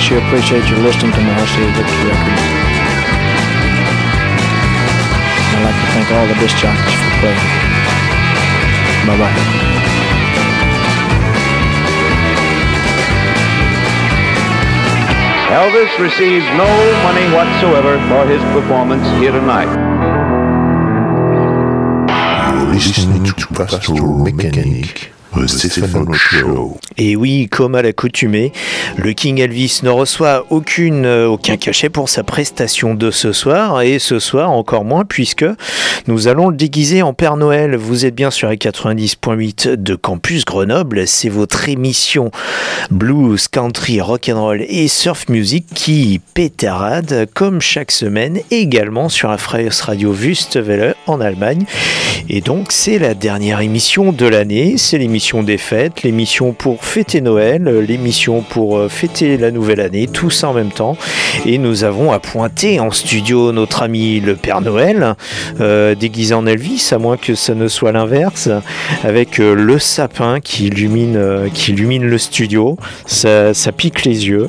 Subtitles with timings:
[0.00, 2.42] Sure appreciate you listening to my RCA Victory records.
[5.52, 7.44] I'd like to thank all the disc jockeys for playing.
[9.06, 9.60] Bye-bye.
[15.50, 16.70] Elvis receives no
[17.02, 19.68] money whatsoever for his performance here tonight.
[22.54, 25.09] You're listening to Pastoral Mechanic.
[26.96, 28.52] Et oui, comme à l'accoutumée,
[28.96, 33.80] le King Elvis ne reçoit aucune, euh, aucun cachet pour sa prestation de ce soir,
[33.82, 35.44] et ce soir encore moins, puisque
[36.08, 37.76] nous allons le déguiser en Père Noël.
[37.76, 42.32] Vous êtes bien sur les 90.8 de Campus Grenoble, c'est votre émission
[42.90, 49.68] blues, country, rock'n'roll et surf music qui pétarade comme chaque semaine, également sur la Freies
[49.82, 51.66] Radio Wüstewelle en Allemagne.
[52.28, 57.20] Et donc c'est la dernière émission de l'année, c'est l'émission des fêtes, l'émission pour fêter
[57.20, 60.96] Noël, l'émission pour euh, fêter la nouvelle année, tout ça en même temps.
[61.44, 65.14] Et nous avons appointé en studio notre ami le Père Noël,
[65.60, 68.48] euh, déguisé en Elvis, à moins que ça ne soit l'inverse,
[69.04, 71.20] avec euh, le sapin qui illumine,
[71.52, 72.78] qui illumine le studio.
[73.04, 74.48] Ça, ça, pique les yeux.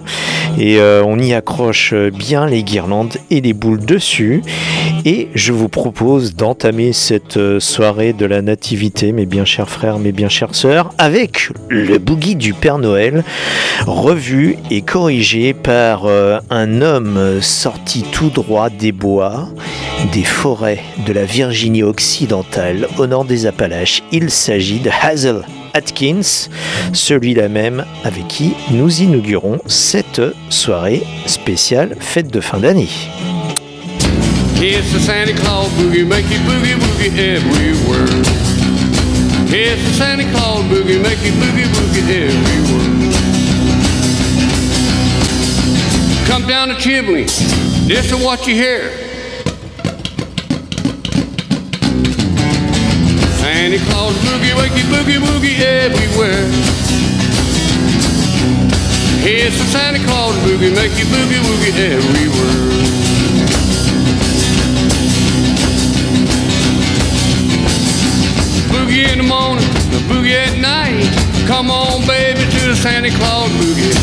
[0.57, 4.41] Et on y accroche bien les guirlandes et les boules dessus.
[5.05, 10.11] Et je vous propose d'entamer cette soirée de la nativité, mes bien chers frères, mes
[10.11, 10.55] bien chères
[10.97, 13.23] avec le boogie du Père Noël,
[13.87, 19.49] revu et corrigé par euh, un homme sorti tout droit des bois,
[20.11, 24.03] des forêts de la Virginie occidentale au nord des Appalaches.
[24.11, 25.41] Il s'agit de Hazel
[25.73, 26.49] Atkins,
[26.93, 32.89] celui-là même avec qui nous inaugurons cette soirée spéciale fête de fin d'année.
[40.71, 43.11] Boogie make you boogie boogie everywhere.
[46.25, 47.23] Come down the chimney,
[47.87, 48.89] this is what you hear.
[53.41, 56.47] Santa Claus boogie, make you boogie boogie everywhere.
[59.23, 63.00] It's the Santa Claus boogie, make you boogie woogie everywhere.
[70.41, 71.05] At night.
[71.47, 73.93] Come on, baby, to the Santa Claus boogie.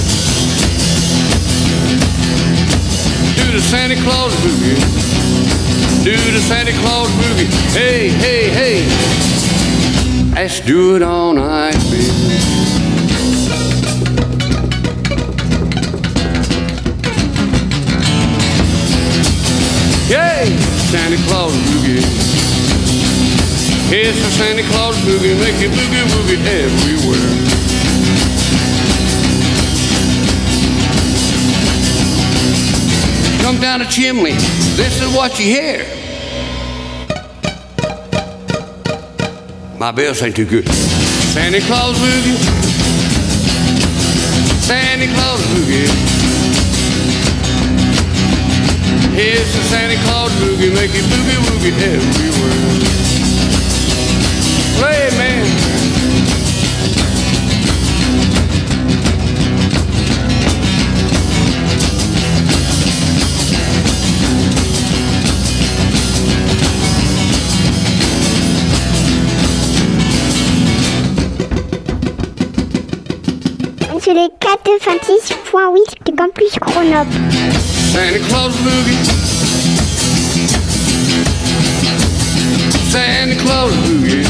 [3.37, 4.79] Do the Santa Claus boogie.
[6.05, 7.49] Do the Santa Claus boogie.
[7.73, 8.79] Hey, hey, hey.
[10.35, 12.09] Let's do it all night, baby.
[20.09, 20.57] Yay,
[20.91, 22.38] Santa Claus boogie.
[23.91, 27.29] It's a Santa Claus boogie, make it boogie woogie everywhere.
[33.41, 34.33] Come down the chimney,
[34.77, 35.87] this is what you hear.
[39.79, 40.69] My bells ain't too good.
[40.69, 42.37] Santa Claus boogie,
[44.69, 45.89] Santa Claus boogie.
[49.15, 53.08] Here's the Santa Claus boogie, make it boogie woogie everywhere.
[76.05, 77.13] De Campus Grenoble.
[77.93, 79.05] Santa Claus Boogie.
[82.91, 84.25] Santa Claus Boogie.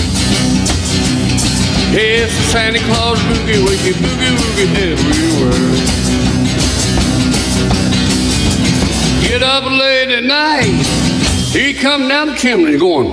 [1.90, 5.52] The Santa Claus boogie, woogie, boogie, woogie everywhere.
[9.22, 10.86] Get up late at night,
[11.52, 13.10] he come down the chimney going,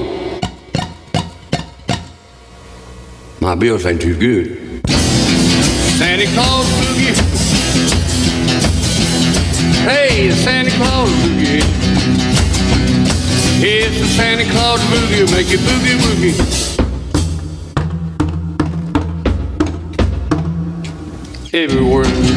[3.41, 4.81] my bills ain't too good.
[5.97, 6.84] Santa Claus
[10.15, 11.61] Hey, the Santa Claus boogie.
[13.61, 16.35] It's the Santa Claus boogie, make it boogie woogie.
[21.53, 22.34] Everywhere.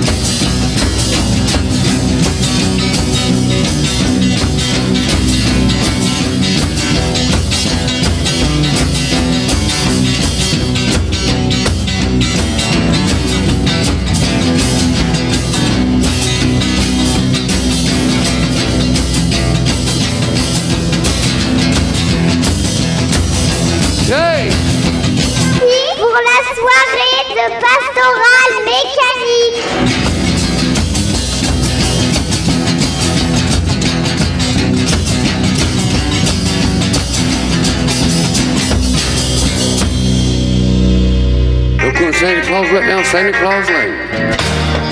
[43.11, 43.97] Santa Claus Lane.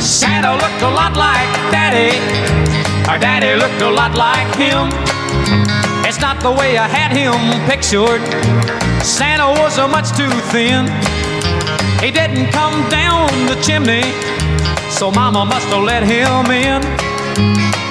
[0.00, 2.16] Santa looked a lot like Daddy.
[3.10, 4.88] Our daddy looked a lot like him.
[6.08, 7.36] It's not the way I had him
[7.68, 8.24] pictured.
[9.04, 10.88] Santa was a much too thin.
[12.00, 14.08] He didn't come down the chimney,
[14.88, 16.80] so Mama must have let him in.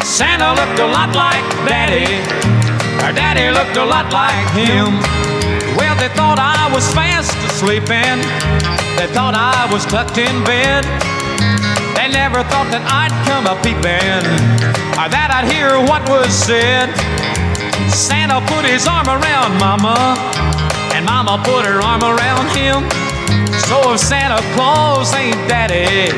[0.04, 2.18] Santa looked a lot like Daddy.
[3.06, 5.25] Our daddy looked a lot like him.
[6.06, 8.22] They thought I was fast asleep and
[8.94, 10.86] they thought I was tucked in bed.
[11.98, 14.22] They never thought that I'd come a peeping
[15.02, 16.94] or that I'd hear what was said.
[17.90, 20.14] Santa put his arm around Mama,
[20.94, 22.86] and Mama put her arm around him.
[23.66, 26.14] So if Santa Claus ain't Daddy,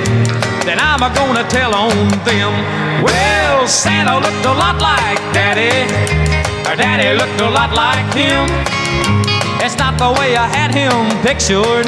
[0.67, 2.51] then I'm a gonna tell on them.
[3.07, 5.71] Well, Santa looked a lot like Daddy,
[6.67, 8.51] or Daddy looked a lot like him.
[9.67, 10.95] It's not the way I had him
[11.27, 11.83] pictured.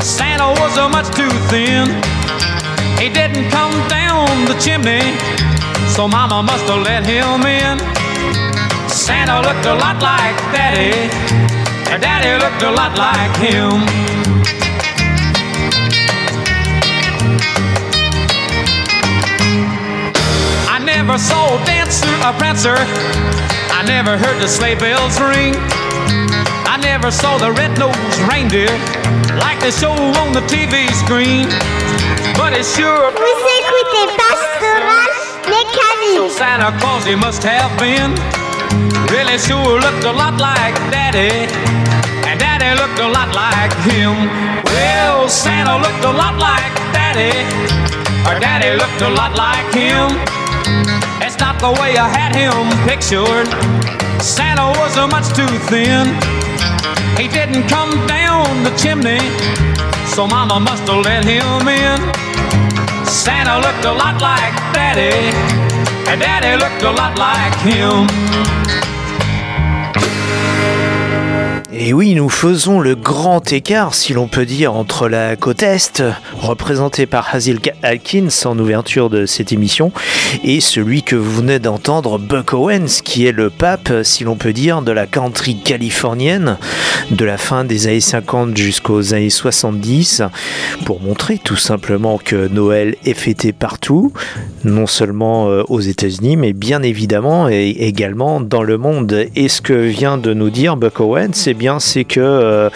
[0.00, 1.90] Santa was a much too thin.
[3.02, 5.02] He didn't come down the chimney,
[5.90, 7.82] so Mama must have let him in.
[8.88, 10.94] Santa looked a lot like Daddy,
[11.90, 13.82] and Daddy looked a lot like him.
[20.70, 22.78] I never saw a dancer, a prancer.
[23.74, 25.58] I never heard the sleigh bells ring.
[26.70, 27.98] I never saw the red-nosed
[28.30, 28.70] reindeer
[29.42, 31.50] like they show on the TV screen.
[32.38, 35.10] But it sure Vous écoutez pastoral
[36.14, 36.28] so.
[36.28, 38.14] Santa Claus he must have been.
[39.10, 41.50] Really sure looked a lot like Daddy.
[42.22, 44.14] And Daddy looked a lot like him.
[44.62, 47.34] Well, Santa looked a lot like Daddy.
[48.30, 50.14] Or Daddy looked a lot like him.
[51.18, 53.50] It's not the way I had him pictured.
[54.22, 56.39] Santa was much too thin.
[57.16, 59.20] He didn't come down the chimney.
[60.14, 61.98] So Mama must have let him in.
[63.06, 65.14] Santa looked a lot like Daddy,
[66.08, 68.79] and Daddy looked a lot like him.
[71.72, 76.02] Et oui, nous faisons le grand écart, si l'on peut dire, entre la côte Est,
[76.34, 79.92] représentée par Hazel Alkins en ouverture de cette émission,
[80.42, 84.52] et celui que vous venez d'entendre, Buck Owens, qui est le pape, si l'on peut
[84.52, 86.56] dire, de la country californienne,
[87.12, 90.22] de la fin des années 50 jusqu'aux années 70,
[90.84, 94.12] pour montrer tout simplement que Noël est fêté partout,
[94.64, 99.26] non seulement euh, aux États-Unis, mais bien évidemment et également dans le monde.
[99.36, 102.70] Et ce que vient de nous dire Buck Owens, c'est c'est que euh,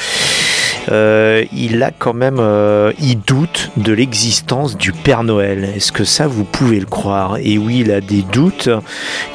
[0.91, 5.67] euh, il a quand même, euh, il doute de l'existence du Père Noël.
[5.75, 7.39] Est-ce que ça, vous pouvez le croire?
[7.41, 8.69] Et oui, il a des doutes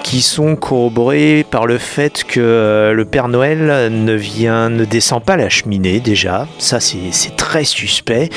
[0.03, 5.35] qui sont corroborés par le fait que le Père Noël ne vient, ne descend pas
[5.37, 6.47] la cheminée déjà.
[6.59, 8.29] Ça, c'est c'est très suspect.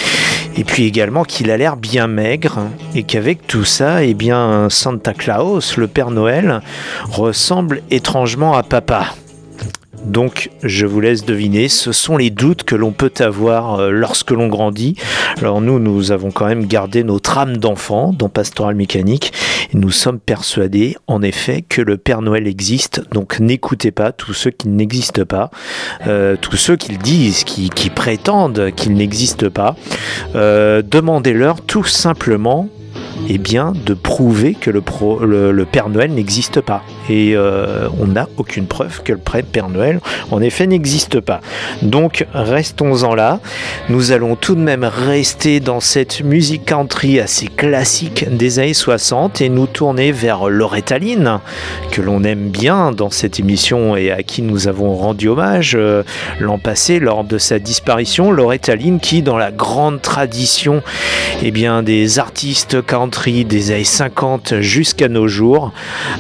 [0.57, 2.61] Et puis également qu'il a l'air bien maigre
[2.95, 6.63] et qu'avec tout ça, eh bien, Santa Claus, le Père Noël,
[7.11, 9.15] ressemble étrangement à papa.
[10.05, 14.31] Donc, je vous laisse deviner, ce sont les doutes que l'on peut avoir euh, lorsque
[14.31, 14.97] l'on grandit.
[15.39, 19.33] Alors nous, nous avons quand même gardé notre âme d'enfant dans Pastoral Mécanique
[19.75, 23.03] nous sommes persuadés, en effet, que le Père Noël existe.
[23.13, 25.51] Donc n'écoutez pas tous ceux qui n'existent pas,
[26.07, 29.77] euh, tous ceux qui le disent, qui, qui prétendent qu'il n'existe pas.
[30.35, 32.69] Euh, Demandez-leur tout simplement
[33.29, 36.83] eh bien, de prouver que le, Père Noël n'existe pas.
[37.09, 40.01] et euh, on n'a aucune preuve que le Père Noël
[40.31, 41.41] en effet n'existe pas.
[41.83, 43.41] Donc restons-en là.
[43.89, 49.41] Nous allons tout de même rester dans cette musique country assez classique des années 60
[49.41, 51.41] et nous tourner vers Loretta Lynn,
[51.91, 56.03] que l'on aime bien dans cette émission et à qui nous avons rendu hommage euh,
[56.41, 58.31] l'an passé lors de sa disparition.
[58.33, 60.83] Loretta Lynn qui, dans la grande tradition
[61.43, 63.12] eh bien, des artistes country
[63.45, 65.73] des années 50 jusqu'à nos jours,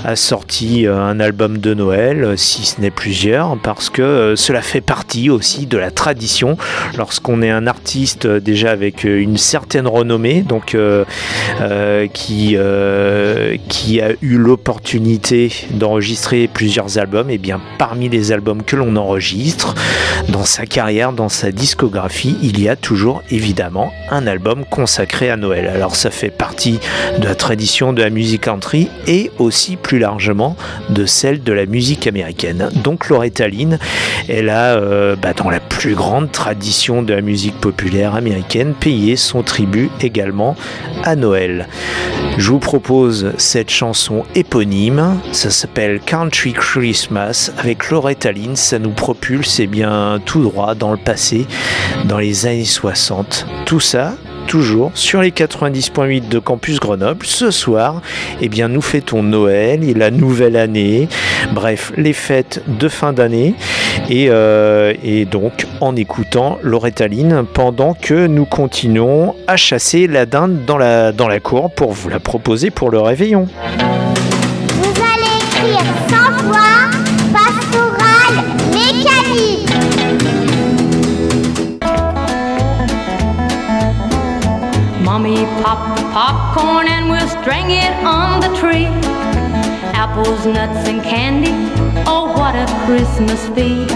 [0.04, 4.62] a sorti euh, un album de Noël, si ce n'est plusieurs, parce que euh, cela
[4.62, 6.56] fait partie aussi de la tradition
[6.96, 10.76] lorsqu'on est un artiste déjà avec une certaine renommée, donc
[12.12, 12.56] qui,
[13.68, 19.74] qui a eu l'opportunité d'enregistrer plusieurs albums, et bien parmi les albums que l'on enregistre
[20.28, 25.36] dans sa carrière, dans sa discographie, il y a toujours évidemment un album consacré à
[25.36, 25.66] Noël.
[25.66, 26.78] Alors ça fait partie
[27.18, 30.56] de la tradition de la musique country et aussi plus largement
[30.90, 32.68] de celle de la musique américaine.
[32.82, 33.78] Donc Loretta Lynn,
[34.28, 39.16] elle a euh, bah, dans la plus grande tradition de la musique populaire américaine payé
[39.16, 40.56] son tribut également
[41.04, 41.68] à Noël.
[42.38, 48.92] Je vous propose cette chanson éponyme, ça s'appelle Country Christmas avec Loretta Lynn, ça nous
[48.92, 51.46] propulse eh bien tout droit dans le passé,
[52.06, 53.46] dans les années 60.
[53.66, 54.14] Tout ça
[54.46, 57.24] toujours sur les 90.8 de Campus Grenoble.
[57.26, 58.02] Ce soir,
[58.40, 61.08] eh bien, nous fêtons Noël et la nouvelle année.
[61.52, 63.54] Bref, les fêtes de fin d'année.
[64.08, 64.92] Et, euh,
[65.30, 71.12] donc, en écoutant Loretta Lynn pendant que nous continuons à chasser la dinde dans la,
[71.12, 73.48] dans la cour pour vous la proposer pour le réveillon.
[74.82, 76.01] Vous allez écrire
[86.12, 88.84] popcorn and we'll string it on the tree.
[89.96, 91.52] Apples, nuts, and candy.
[92.06, 93.88] Oh, what a Christmas feast.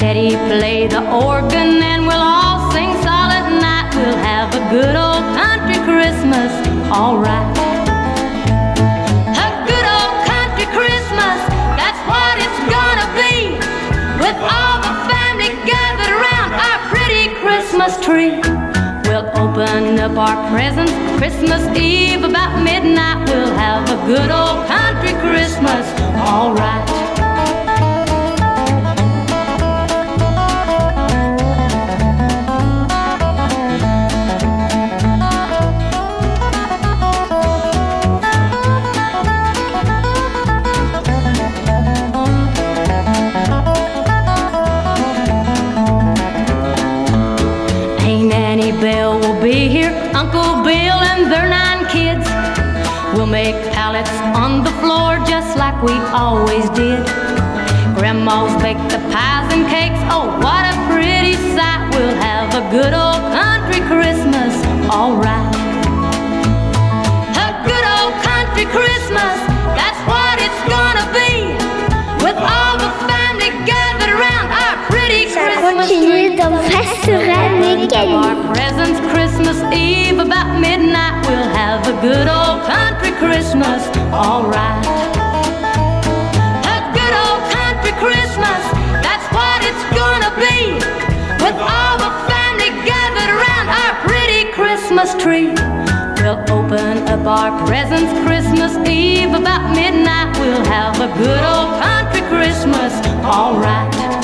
[0.00, 3.94] Daddy play the organ and we'll all sing solid night.
[3.94, 6.50] We'll have a good old country Christmas,
[6.90, 7.46] alright.
[9.30, 11.38] A good old country Christmas,
[11.78, 13.54] that's what it's gonna be.
[14.18, 18.59] With all the family gathered around our pretty Christmas tree.
[19.20, 23.28] We'll open up our presents Christmas Eve about midnight.
[23.28, 25.86] We'll have a good old country Christmas,
[26.16, 27.09] alright.
[55.82, 57.00] We always did.
[57.96, 61.88] Grandma's baked the pies and cakes, oh, what a pretty sight.
[61.92, 64.52] We'll have a good old country Christmas,
[64.92, 65.54] alright.
[67.32, 69.36] A good old country Christmas,
[69.72, 71.56] that's what it's gonna be.
[72.24, 76.36] With all the family gathered around our pretty Christmas tree.
[77.96, 81.24] Our presents Christmas Eve about midnight.
[81.26, 85.29] We'll have a good old country Christmas, alright.
[95.00, 95.46] Christmas tree.
[96.22, 100.38] We'll open up our presents Christmas Eve about midnight.
[100.38, 102.92] We'll have a good old country Christmas,
[103.24, 104.19] alright.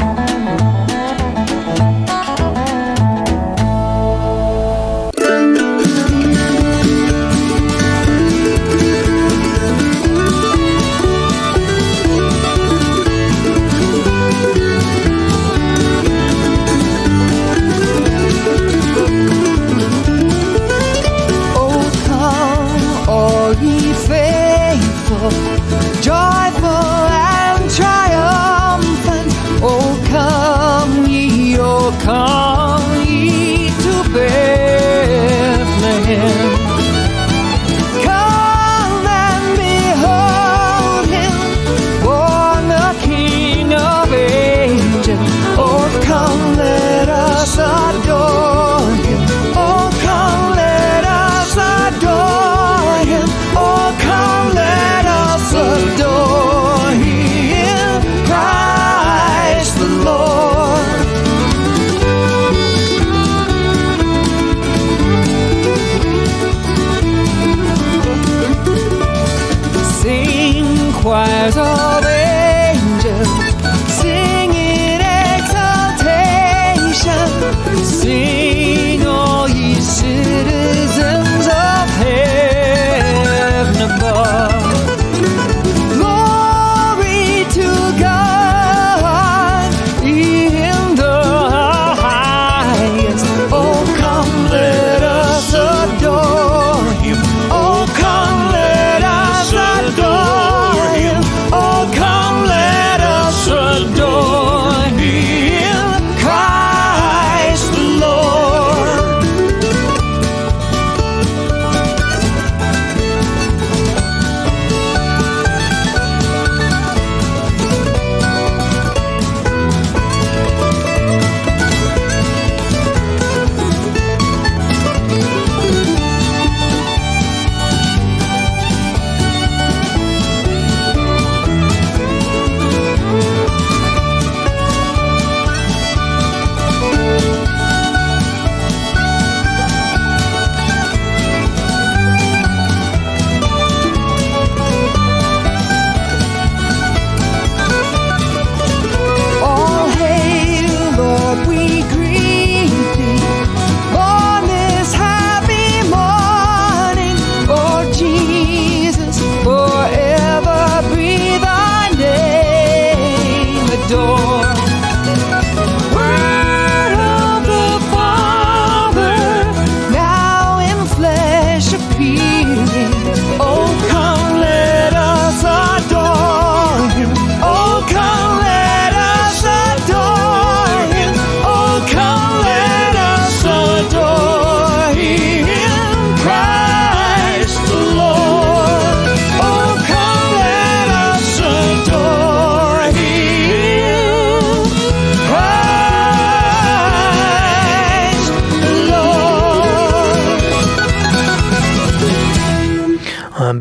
[32.06, 32.35] come.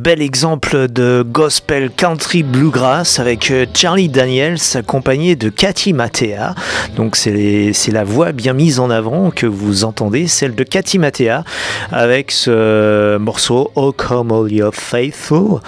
[0.05, 6.53] Bel exemple de gospel country bluegrass avec euh, Charlie Daniels accompagné de Cathy Matea.
[6.95, 11.43] Donc c'est la voix bien mise en avant que vous entendez, celle de Cathy Matea
[11.91, 15.59] avec ce morceau Oh Come All Your Faithful.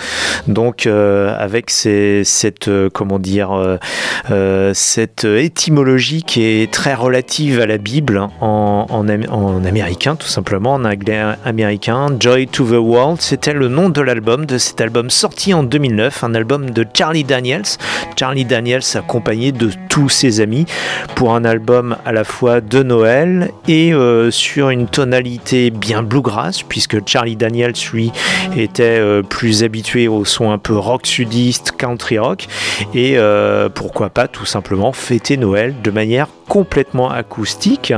[0.48, 3.50] Donc euh, avec cette euh, comment dire
[4.74, 10.86] cette étymologie qui est très relative à la Bible en, en américain tout simplement en
[10.86, 12.10] anglais américain.
[12.20, 16.26] Joy to the World, c'était le nom de l'album, de cet album sorti en 2009,
[16.26, 17.78] un album de Charlie Daniels.
[18.20, 20.66] Charlie Daniels accompagné de tous ses amis
[21.16, 26.64] pour un album à la fois de Noël et euh, sur une tonalité bien bluegrass,
[26.64, 28.12] puisque Charlie Daniels, lui,
[28.58, 32.48] était euh, plus habitué au son un peu rock sudiste, country rock,
[32.94, 37.94] et euh, pourquoi pas tout simplement fêter Noël de manière complètement acoustique,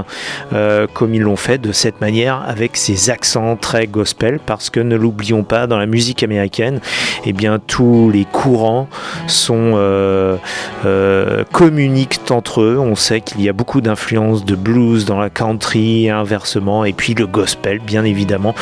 [0.93, 4.95] comme ils l'ont fait de cette manière avec ses accents très gospel, parce que ne
[4.95, 6.79] l'oublions pas, dans la musique américaine,
[7.25, 8.87] eh bien tous les courants
[9.27, 10.37] sont euh,
[10.85, 12.77] euh, communiquent entre eux.
[12.79, 17.13] On sait qu'il y a beaucoup d'influence de blues dans la country inversement, et puis
[17.13, 18.55] le gospel, bien évidemment,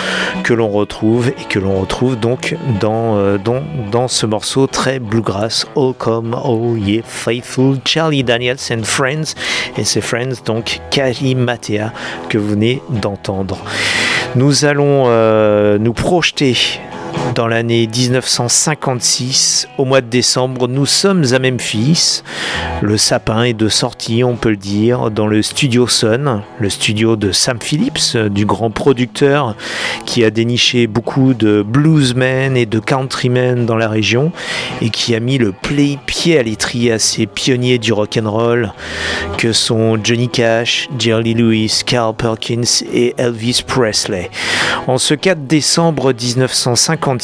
[0.43, 4.99] que l'on retrouve et que l'on retrouve donc dans, euh, dans, dans ce morceau très
[4.99, 9.35] bluegrass, Oh Come, Oh Yeah Faithful, Charlie Daniels and Friends,
[9.77, 11.91] et ses Friends, donc Kari Matea,
[12.29, 13.57] que vous venez d'entendre.
[14.35, 16.55] Nous allons euh, nous projeter
[17.35, 22.23] dans l'année 1956, au mois de décembre, nous sommes à Memphis.
[22.81, 27.15] Le sapin est de sortie, on peut le dire, dans le studio Sun, le studio
[27.15, 29.55] de Sam Phillips, du grand producteur
[30.05, 34.31] qui a déniché beaucoup de bluesmen et de countrymen dans la région
[34.81, 38.73] et qui a mis le pied à l'étrier à ces pionniers du rock and roll
[39.37, 44.29] que sont Johnny Cash, Jerry Lewis, Carl Perkins et Elvis Presley.
[44.87, 47.16] En ce 4 décembre 1956,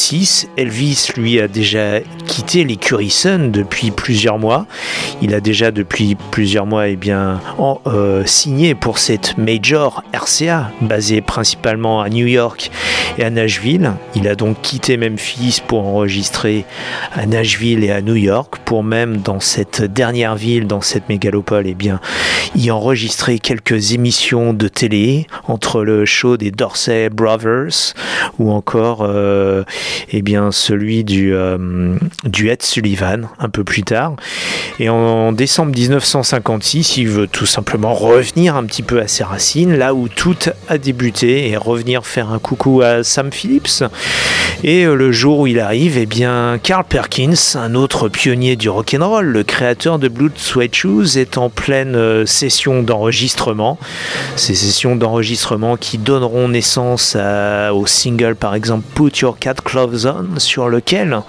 [0.57, 4.65] Elvis, lui, a déjà quitté l'écurie Sun depuis plusieurs mois.
[5.21, 7.39] Il a déjà depuis plusieurs mois eh bien,
[7.87, 12.71] euh, signé pour cette major RCA, basée principalement à New York
[13.17, 13.93] et à Nashville.
[14.15, 16.65] Il a donc quitté Memphis pour enregistrer
[17.13, 21.65] à Nashville et à New York, pour même dans cette dernière ville, dans cette mégalopole,
[21.67, 21.99] eh bien,
[22.55, 27.93] y enregistrer quelques émissions de télé entre le show des Dorsey Brothers
[28.39, 29.63] ou encore euh,
[30.11, 34.15] eh bien, celui du, euh, du Ed Sullivan un peu plus tard.
[34.79, 39.75] Et en décembre 1956, il veut tout simplement revenir un petit peu à ses racines,
[39.75, 43.83] là où tout a débuté, et revenir faire un coucou à Sam Phillips.
[44.63, 48.69] Et euh, le jour où il arrive, eh bien, Carl Perkins, un autre pionnier du
[48.69, 53.77] rock'n'roll, le créateur de Blood Sweat Shoes, est en pleine euh, session d'enregistrement.
[54.35, 59.55] Ces sessions d'enregistrement qui donneront naissance au single, par exemple, Put Your Cat
[60.37, 61.21] Sur lequel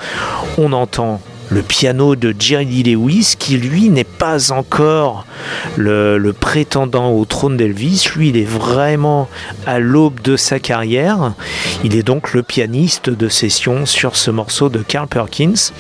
[0.59, 5.27] on entend le piano de Jerry Lewis, qui lui n'est pas encore
[5.77, 8.09] le, prétendant au trône d'Elvis.
[8.17, 9.29] Lui, il est vraiment
[9.67, 11.35] à l'aube de sa carrière.
[11.85, 15.73] Il est donc le pianiste de session sur ce morceau de Carl Perkins.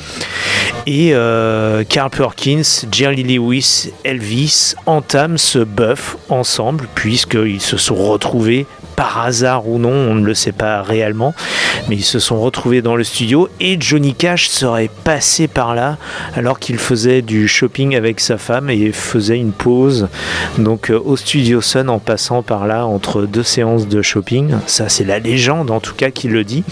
[0.86, 8.66] Et euh, Carl Perkins, Jerry Lewis, Elvis entament ce buff ensemble, puisqu'ils se sont retrouvés
[8.96, 11.34] par hasard ou non, on ne le sait pas réellement,
[11.88, 15.96] mais ils se sont retrouvés dans le studio et Johnny Cash serait passé par là
[16.34, 20.08] alors qu'il faisait du shopping avec sa femme et faisait une pause
[20.58, 24.54] donc euh, au studio Sun en passant par là entre deux séances de shopping.
[24.66, 26.64] Ça c'est la légende en tout cas qui le dit.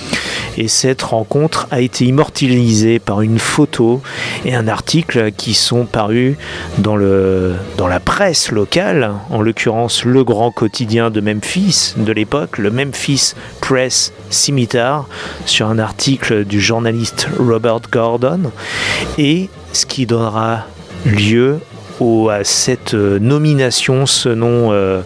[0.58, 4.02] Et cette rencontre a été immortalisée par une photo
[4.44, 6.37] et un article qui sont parus
[6.78, 12.70] dans, le, dans la presse locale, en l'occurrence le grand quotidien de Memphis, l'époque, le
[12.70, 15.09] Memphis Press Scimitar,
[15.46, 18.53] sur un article du journaliste Robert Gordon,
[19.18, 20.66] et ce qui donnera
[21.05, 21.59] lieu
[22.31, 25.03] à cette euh, nomination, ce nom euh,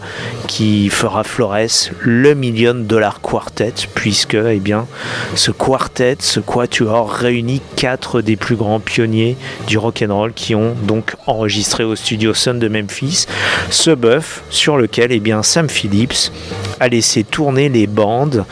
[0.46, 4.86] qui fera Flores, le Million Dollar Quartet, puisque eh bien,
[5.34, 10.54] ce quartet, ce quatuor réunit quatre des plus grands pionniers du rock and roll qui
[10.54, 13.26] ont donc enregistré au studio Sun de Memphis
[13.68, 16.32] ce bœuf sur lequel eh bien, Sam Phillips
[16.80, 18.44] a laissé tourner les bandes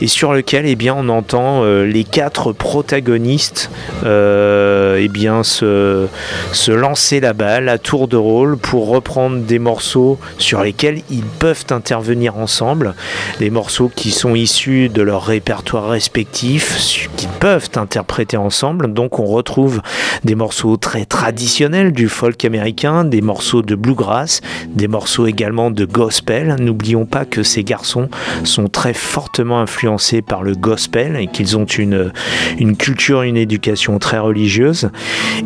[0.00, 3.70] et sur lequel eh bien, on entend euh, les quatre protagonistes
[4.04, 6.06] eh bien, se,
[6.52, 11.24] se lancer la balle à tour de rôle pour reprendre des morceaux sur lesquels ils
[11.24, 12.94] peuvent intervenir ensemble,
[13.38, 18.92] des morceaux qui sont issus de leur répertoire respectif, qu'ils peuvent interpréter ensemble.
[18.92, 19.80] Donc on retrouve
[20.24, 25.84] des morceaux très traditionnels du folk américain, des morceaux de bluegrass, des morceaux également de
[25.84, 26.56] gospel.
[26.58, 28.08] N'oublions pas que garçons
[28.44, 32.12] sont très fortement influencés par le gospel et qu'ils ont une,
[32.58, 34.90] une culture, une éducation très religieuse.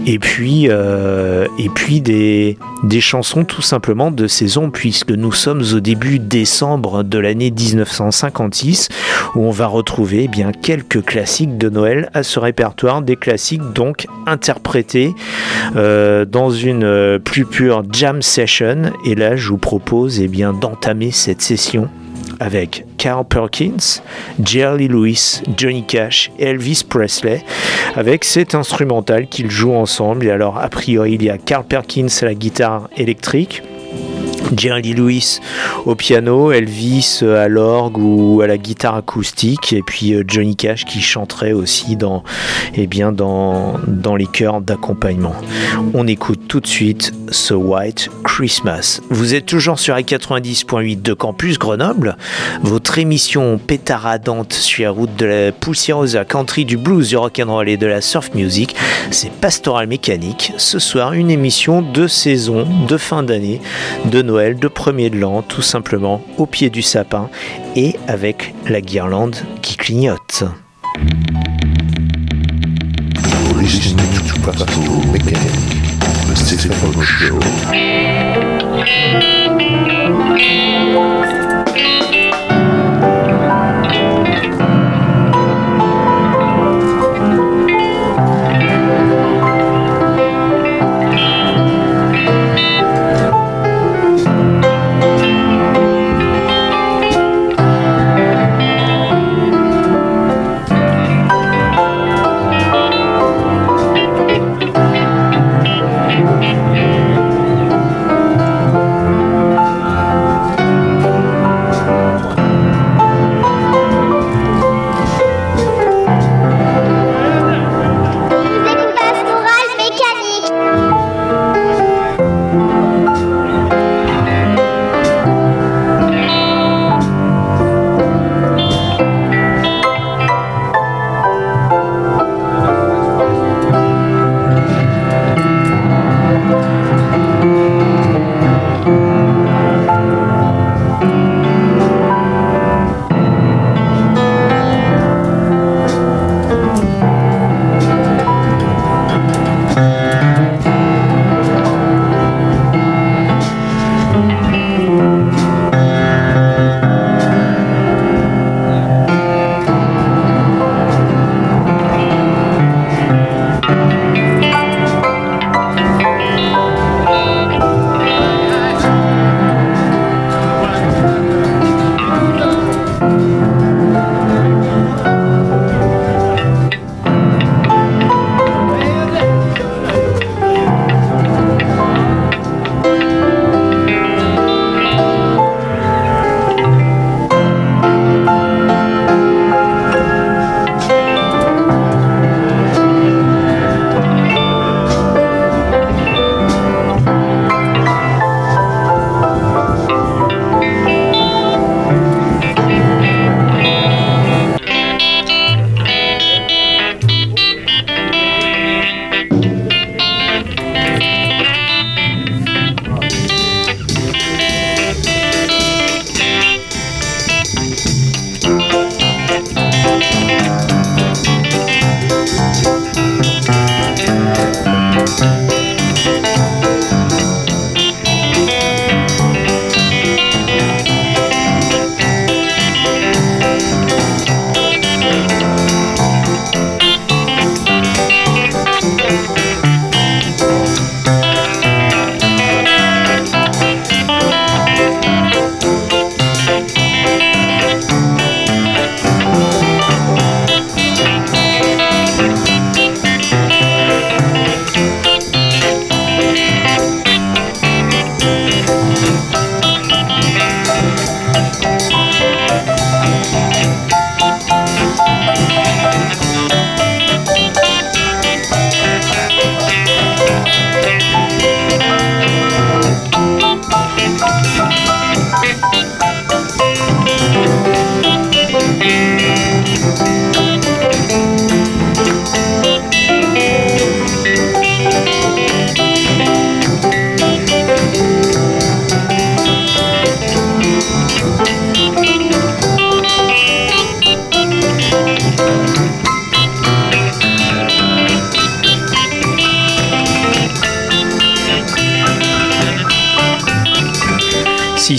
[0.06, 1.46] Et puis, euh,
[2.00, 2.56] des,
[3.00, 8.88] chansons tout simplement de saison, puisque nous sommes au début décembre de l'année 1956,
[9.34, 13.72] où on va retrouver eh bien quelques classiques de Noël à ce répertoire, des classiques
[13.74, 15.14] donc interprétés
[15.76, 18.92] euh, dans une plus pure jam session.
[19.04, 21.88] Et là, je vous propose eh d'entamer cette session
[22.40, 24.00] avec Carl Perkins,
[24.42, 27.44] Jerry Lewis, Johnny Cash Elvis Presley,
[27.94, 30.26] avec cet instrumental qu'ils jouent ensemble.
[30.26, 33.62] Et alors, a priori, il y a Carl Perkins à la guitare électrique.
[34.54, 35.40] Jerry Lewis
[35.84, 40.84] au piano, Elvis à l'orgue ou à la guitare acoustique, et puis euh, Johnny Cash
[40.84, 42.22] qui chanterait aussi dans,
[42.74, 45.34] eh bien dans, dans les chœurs d'accompagnement.
[45.94, 49.00] On écoute tout de suite ce White Christmas.
[49.10, 52.16] Vous êtes toujours sur A90.8 de Campus Grenoble,
[52.62, 57.76] votre émission pétaradante sur la route de la poussiéreuse country, du blues, du rock'n'roll et
[57.76, 58.76] de la surf music.
[59.10, 60.52] C'est Pastoral Mécanique.
[60.56, 63.60] Ce soir, une émission de saison, de fin d'année,
[64.06, 67.30] de Noël, de premier de l'an, tout simplement au pied du sapin
[67.74, 70.44] et avec la guirlande qui clignote.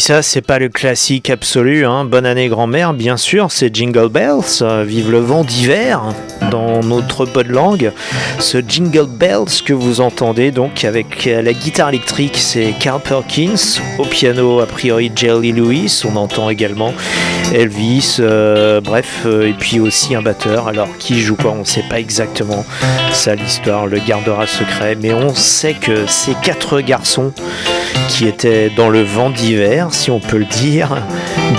[0.07, 1.85] Ça, c'est pas le classique absolu.
[1.85, 2.05] Hein.
[2.05, 4.63] Bonne année grand-mère, bien sûr, c'est Jingle Bells.
[4.85, 6.01] Vive le vent d'hiver
[6.49, 7.91] dans notre de langue.
[8.39, 13.81] Ce Jingle Bells que vous entendez donc avec la guitare électrique, c'est Carl Perkins.
[13.99, 16.03] Au piano, a priori, Jerry Lewis.
[16.05, 16.93] On entend également
[17.53, 18.15] Elvis.
[18.21, 20.69] Euh, bref, euh, et puis aussi un batteur.
[20.69, 22.65] Alors, qui joue quoi On ne sait pas exactement.
[23.11, 24.95] Ça, l'histoire le gardera secret.
[25.01, 27.33] Mais on sait que ces quatre garçons
[28.09, 30.97] qui étaient dans le vent d'hiver, si on peut le dire.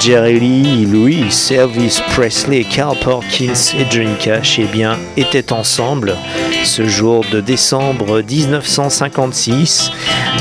[0.01, 6.17] Jerry Lee, Louis, Elvis Presley, Carl Perkins et Johnny Cash eh bien, étaient ensemble
[6.65, 9.91] ce jour de décembre 1956,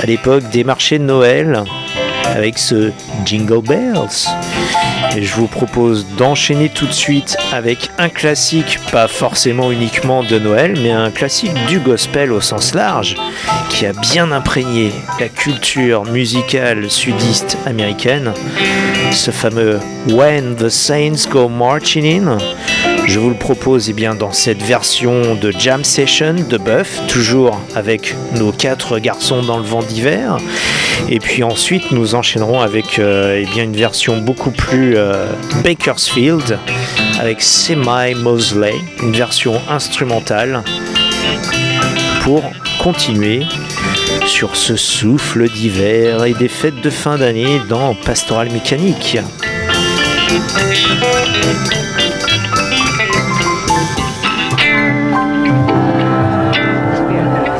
[0.01, 1.63] à l'époque des marchés de Noël,
[2.25, 2.91] avec ce
[3.25, 4.27] Jingle Bells.
[5.15, 10.37] Et je vous propose d'enchaîner tout de suite avec un classique, pas forcément uniquement de
[10.39, 13.15] Noël, mais un classique du gospel au sens large,
[13.69, 18.33] qui a bien imprégné la culture musicale sudiste américaine.
[19.11, 19.79] Ce fameux
[20.09, 22.37] When the Saints Go Marching In.
[23.07, 27.57] Je vous le propose eh bien, dans cette version de Jam Session de Buff, toujours
[27.73, 30.37] avec nos quatre garçons dans le vent d'hiver.
[31.07, 35.25] Et puis ensuite, nous enchaînerons avec euh, eh bien, une version beaucoup plus euh,
[35.63, 36.59] Bakersfield
[37.17, 40.63] avec Semi Mosley, une version instrumentale
[42.23, 42.43] pour
[42.79, 43.43] continuer
[44.25, 49.17] sur ce souffle d'hiver et des fêtes de fin d'année dans Pastoral Mécanique.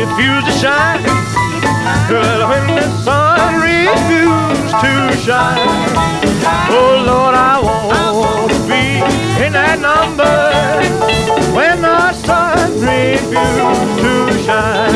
[0.00, 1.04] refused to shine,
[2.10, 5.62] well, when the sun refused to shine,
[6.74, 8.98] oh Lord, I want to be
[9.44, 10.34] in that number.
[11.54, 14.90] When the sun refused to shine,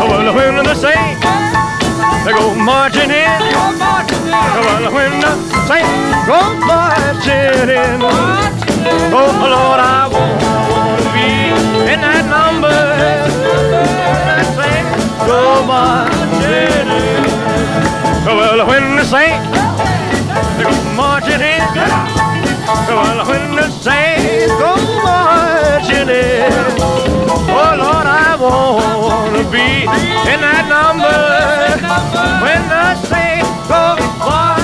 [0.00, 1.22] oh, well, when the saints
[2.24, 3.40] they go marching in,
[4.66, 5.32] well, when the
[5.70, 8.02] saints go marching in,
[9.14, 11.30] oh Lord, I want to be
[11.92, 13.41] in that number.
[15.26, 16.88] Go marching in.
[18.26, 19.58] Well, when the saints
[20.58, 21.62] they go marching in.
[22.88, 26.52] Well, when the saints go marching in.
[27.48, 29.84] Oh Lord, I want to be
[30.32, 31.18] in that number.
[32.44, 34.61] When the saints go marching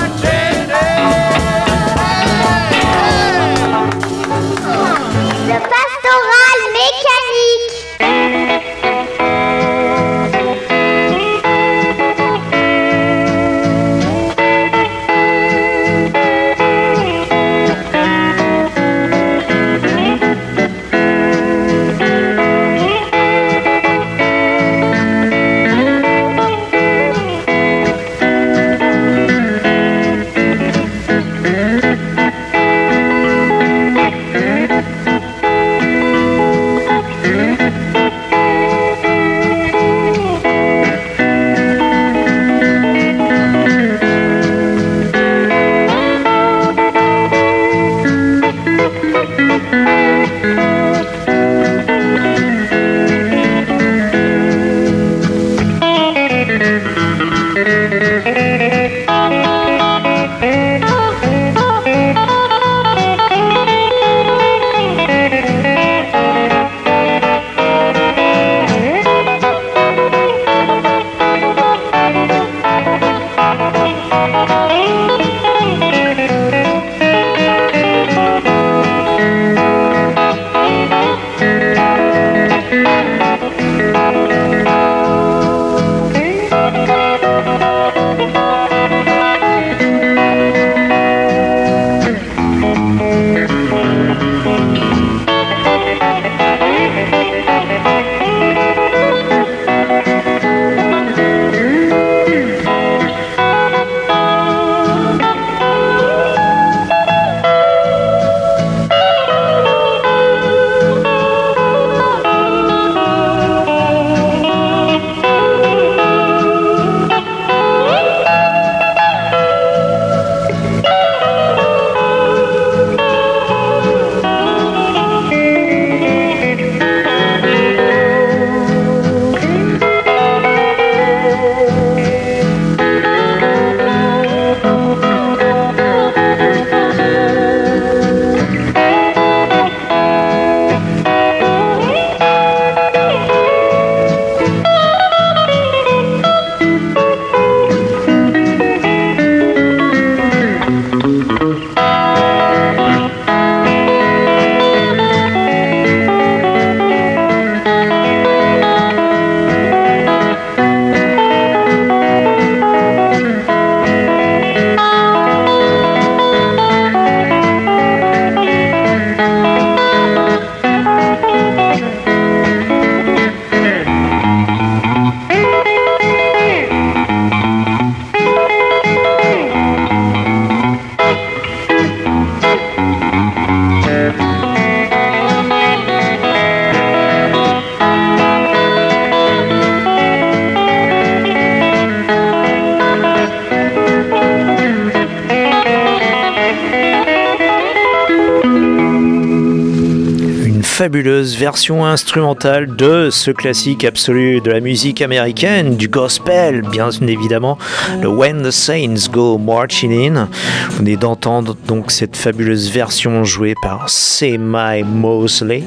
[200.79, 207.57] fabuleuse version instrumentale de ce classique absolu de la musique américaine, du gospel, bien évidemment,
[208.01, 210.29] le When the Saints Go Marching In.
[210.69, 215.63] Vous venez d'entendre donc cette fabuleuse version jouée par Semi Mosley,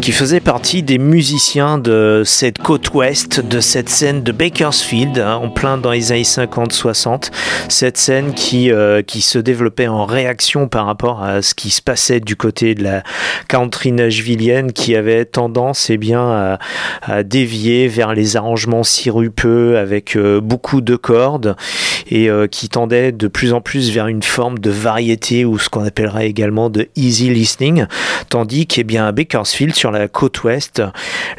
[0.00, 5.40] qui faisait partie des musiciens de cette côte ouest, de cette scène de Bakersfield, hein,
[5.42, 7.30] en plein dans les années 50-60.
[7.68, 11.82] Cette scène qui, euh, qui se développait en réaction par rapport à ce qui se
[11.82, 13.02] passait du côté de la
[13.48, 13.92] country
[14.62, 16.58] qui avait tendance eh bien,
[17.02, 21.56] à, dévier vers les arrangements sirupeux avec euh, beaucoup de cordes
[22.10, 25.68] et euh, qui tendait de plus en plus vers une forme de variété ou ce
[25.68, 27.86] qu'on appellerait également de easy listening,
[28.28, 30.82] tandis qu'à à Bakersfield, sur la côte ouest,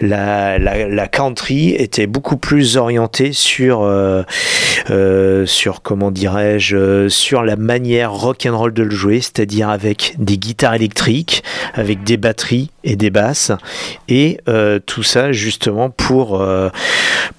[0.02, 8.12] la, la, country était beaucoup plus orientée sur, euh, sur comment dirais-je, sur la manière
[8.12, 11.44] rock and roll de le jouer, c'est-à-dire avec des guitares électriques,
[11.74, 13.52] avec des batteries et des basses,
[14.08, 16.70] et euh, tout ça justement pour, euh,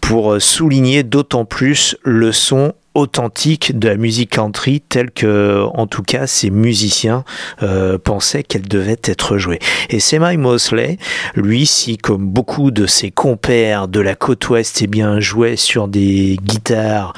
[0.00, 6.02] pour souligner d'autant plus le son authentique de la musique country telle que, en tout
[6.02, 7.24] cas, ces musiciens
[7.62, 9.58] euh, pensaient qu'elle devait être jouée.
[9.90, 10.98] Et Semi Mosley,
[11.34, 15.88] lui, si comme beaucoup de ses compères de la côte ouest, eh bien, jouait sur
[15.88, 17.12] des guitares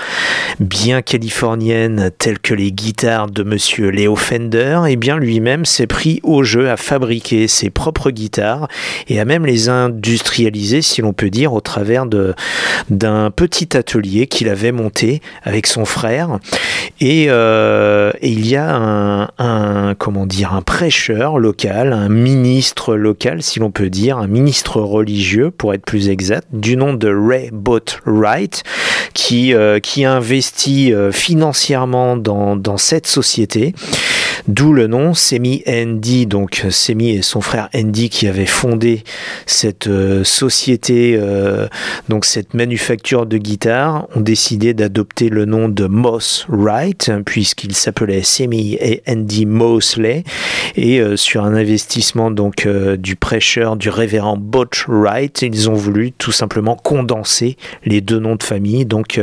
[0.58, 6.20] bien californiennes telles que les guitares de Monsieur Leo Fender, eh bien, lui-même s'est pris
[6.24, 8.66] au jeu à fabriquer ses propres guitares
[9.06, 12.06] et à même les industrialiser, si l'on peut dire, au travers
[12.90, 16.38] d'un petit atelier qu'il avait monté avec son frère.
[17.02, 23.60] Euh, et, il y a un, comment dire, un prêcheur local, un ministre local, si
[23.60, 27.50] l'on peut dire, un ministre religieux, pour être plus exact, du nom de Ray
[28.06, 28.62] Wright
[29.14, 33.74] qui, euh, qui investit euh, financièrement dans, dans cette société.
[34.46, 39.02] D'où le nom Semi Andy, donc Semi et son frère Andy qui avaient fondé
[39.46, 41.66] cette euh, société, euh,
[42.08, 48.22] donc cette manufacture de guitare, ont décidé d'adopter le nom de Moss Wright, puisqu'il s'appelait
[48.22, 50.24] Semi et Andy Mosley,
[50.76, 56.12] et euh, sur un investissement donc du prêcheur, du révérend Butch Wright, ils ont voulu
[56.12, 59.20] tout simplement condenser les deux noms de famille, donc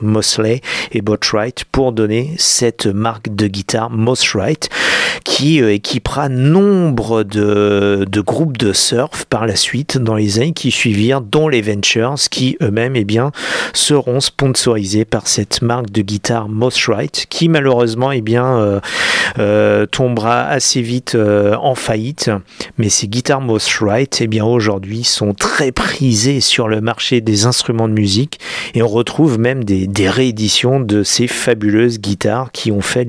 [0.00, 0.60] Mosley
[0.92, 4.51] et Butch Wright, pour donner cette marque de guitare Moss Wright
[5.24, 10.70] qui euh, équipera nombre de, groupes de surf par la suite dans les années qui
[10.70, 13.32] suivirent, dont les Ventures, qui eux-mêmes eh bien,
[13.72, 16.78] seront sponsorisés par cette marque de guitare Moss
[17.28, 18.80] qui malheureusement eh bien, euh,
[19.38, 22.30] euh, tombera assez vite en faillite.
[22.78, 27.46] Mais ces guitares Moss Wright eh bien, aujourd'hui sont très prisées sur le marché des
[27.46, 28.40] instruments de musique
[28.74, 33.06] et on retrouve même des, rééditions de ces fabuleuses guitares qui ont fait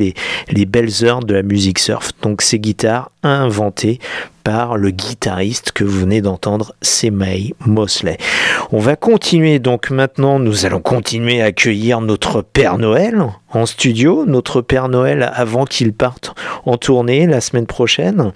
[0.50, 2.12] les belles heures de la musique surf.
[2.22, 4.00] Donc ces guitares inventées
[4.44, 8.18] par le guitariste que vous venez d'entendre, Semay Mosley.
[8.72, 14.26] On va continuer donc maintenant, nous allons continuer à accueillir notre Père Noël en studio,
[14.26, 16.34] notre Père Noël avant qu'il parte
[16.66, 18.32] en tournée la semaine prochaine.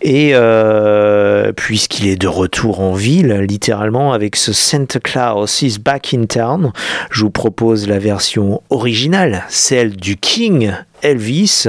[0.00, 6.14] Et euh, puisqu'il est de retour en ville, littéralement avec ce Santa Claus is back
[6.14, 6.72] in town,
[7.10, 10.72] je vous propose la version originale, celle du King
[11.02, 11.66] Elvis,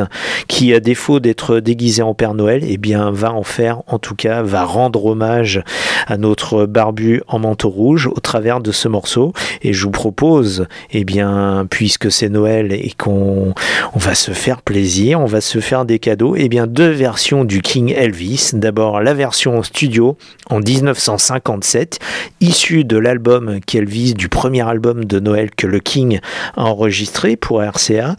[0.47, 4.16] qui à défaut d'être déguisé en Père Noël, eh bien va en faire, en tout
[4.16, 5.63] cas, va rendre hommage
[6.07, 9.34] à notre barbu en manteau rouge au travers de ce morceau.
[9.61, 13.53] Et je vous propose, eh bien, puisque c'est Noël et qu'on
[13.93, 17.45] on va se faire plaisir, on va se faire des cadeaux, eh bien deux versions
[17.45, 18.51] du King Elvis.
[18.53, 20.18] D'abord la version studio
[20.49, 21.99] en 1957,
[22.41, 26.20] issue de l'album qu'Elvis, du premier album de Noël que le King
[26.55, 28.16] a enregistré pour RCA.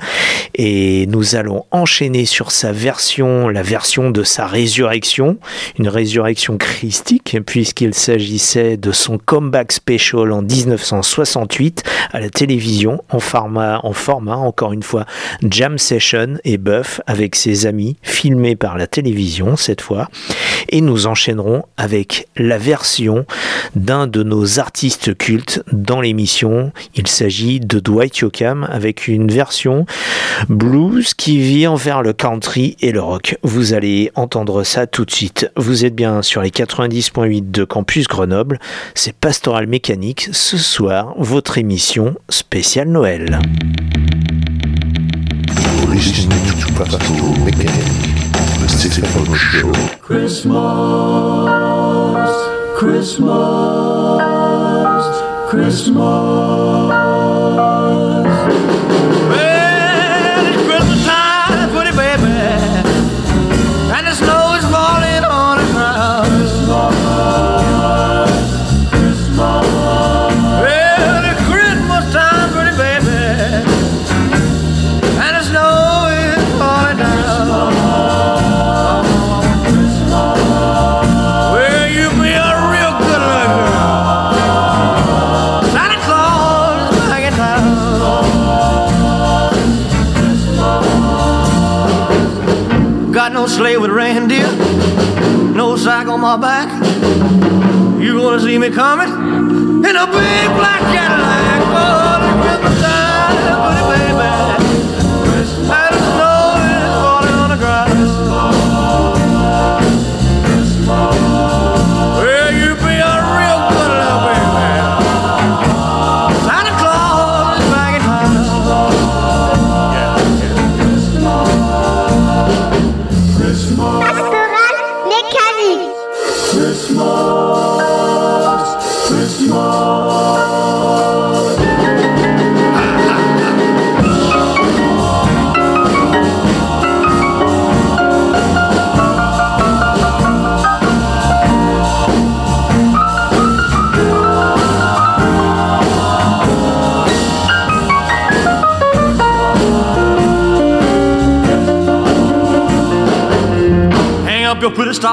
[0.55, 5.36] Et nous allons enchaîner sur sa version, la version de sa résurrection,
[5.79, 11.83] une résurrection christique, puisqu'il s'agissait de son comeback special en 1968
[12.13, 15.07] à la télévision en format, en format encore une fois,
[15.49, 20.09] jam session et buff avec ses amis, filmé par la télévision cette fois.
[20.69, 23.25] Et nous enchaînerons avec la version
[23.75, 26.73] d'un de nos artistes cultes dans l'émission.
[26.95, 29.87] Il s'agit de Dwight Yoakam avec une version
[30.49, 33.37] blues qui vient vers le country et le rock.
[33.43, 35.26] Vous allez entendre ça tout de suite.
[35.57, 38.59] Vous êtes bien sur les 90.8 de Campus Grenoble.
[38.95, 40.29] C'est Pastoral Mécanique.
[40.33, 43.39] Ce soir, votre émission spéciale Noël.
[50.03, 50.61] Christmas,
[52.77, 54.23] Christmas,
[55.49, 57.07] Christmas.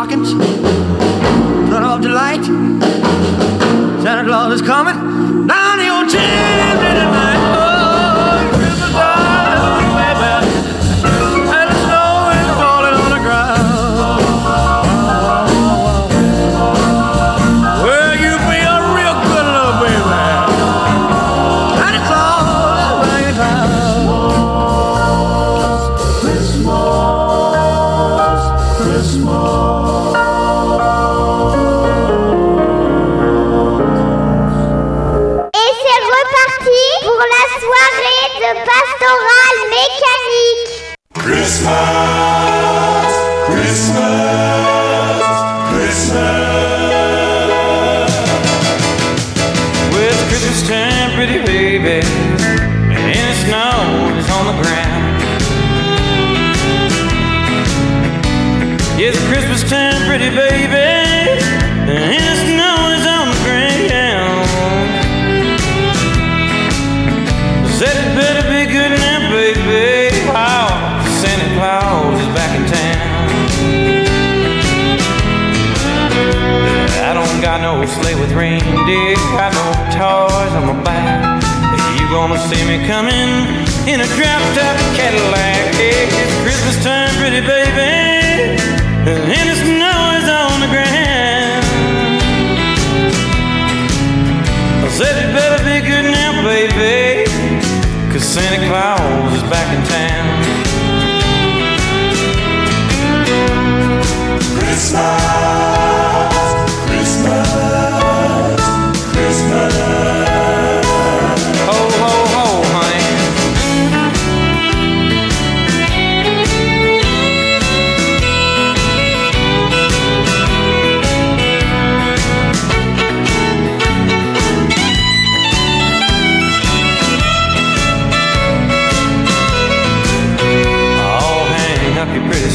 [0.03, 0.52] Talking.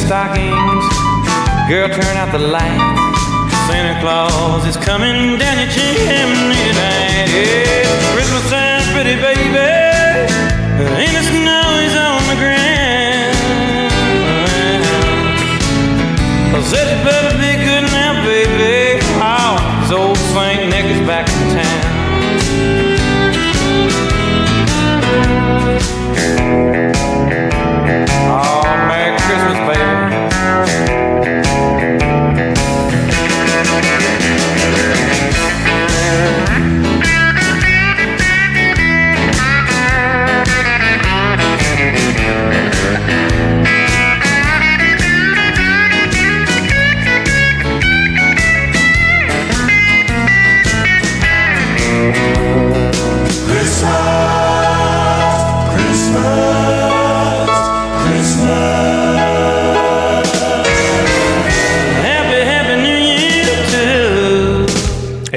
[0.08, 0.88] stockings.
[1.68, 3.20] Girl, turn out the lights.
[3.68, 7.28] Santa Claus is coming down your chimney tonight.
[7.28, 9.68] It's Christmas time, pretty baby.
[10.80, 13.36] And the snow is on the ground.
[16.56, 19.04] I said it better be good now, baby.
[19.20, 21.88] Oh, this old Saint Nick is back in town.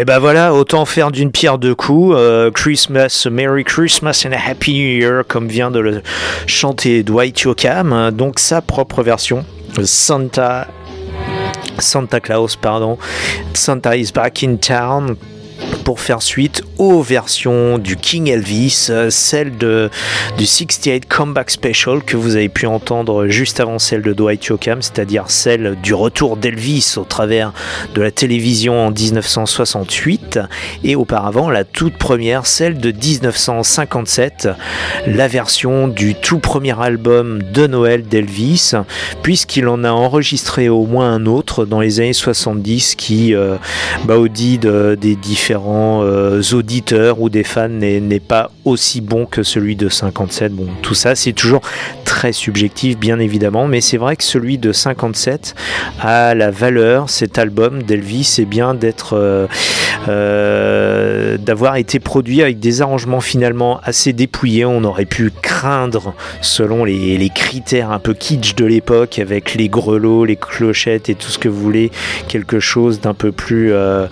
[0.02, 2.16] Et ben voilà, autant faire d'une pierre deux coups.
[2.18, 6.02] Euh, Christmas, Merry Christmas and a Happy New Year, comme vient de le
[6.48, 8.10] chanter Dwight Yoakam.
[8.10, 9.46] Donc sa propre version,
[9.84, 10.66] Santa
[11.78, 12.98] Santa Claus, pardon.
[13.54, 15.18] Santa is back in town
[15.84, 19.90] pour faire suite aux versions du King Elvis, euh, celle de,
[20.38, 24.82] du 68 Comeback Special que vous avez pu entendre juste avant celle de Dwight Yoakam,
[24.82, 27.54] c'est-à-dire celle du retour d'Elvis au travers
[27.94, 30.40] de la télévision en 1968
[30.84, 34.50] et auparavant la toute première, celle de 1957,
[35.08, 38.74] la version du tout premier album de Noël d'Elvis,
[39.22, 43.58] puisqu'il en a enregistré au moins un autre dans les années 70 qui, euh,
[44.06, 49.76] bah, des différents euh, auditeurs ou des fans, n'est n'est pas aussi bon que celui
[49.76, 50.54] de 57.
[50.54, 51.62] Bon, tout ça, c'est toujours
[52.32, 55.56] subjectif, bien évidemment, mais c'est vrai que celui de 57
[56.00, 59.48] a la valeur, cet album d'Elvis, c'est bien d'être, euh,
[60.08, 64.66] euh, d'avoir été produit avec des arrangements finalement assez dépouillés.
[64.66, 70.26] On aurait pu craindre, selon les, critères un peu kitsch de l'époque, avec les grelots,
[70.26, 71.92] les clochettes et tout ce que vous voulez,
[72.28, 74.08] quelque chose d'un peu plus, euh,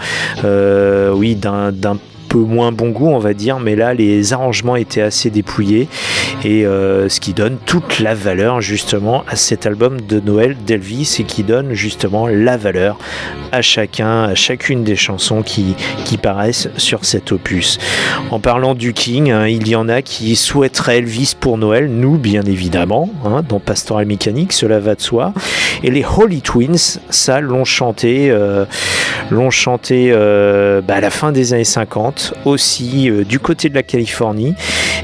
[1.14, 1.97] oui, d'un d'un
[2.30, 5.90] peu moins bon goût on va dire mais là les arrangements étaient assez dépouillés.
[6.46, 11.18] Et euh, ce qui donne toute la valeur justement à cet album de Noël d'Elvis
[11.20, 12.98] et qui donne justement la valeur
[13.52, 15.76] à chacun à chacune des chansons qui,
[16.22, 17.78] paraissent sur cet opus.
[18.30, 21.90] En parlant du King hein, il y en a qui souhaiteraient Elvis pour Noël.
[21.90, 25.34] Nous bien évidemment hein, dans Pastoral Mécanique cela va de soi.
[25.84, 28.66] Et les Holy Twins ça l'ont chanté euh,
[29.32, 33.76] l'ont chanté euh, bah, à la fin des années 50 aussi euh, du côté de
[33.76, 34.56] la Californie.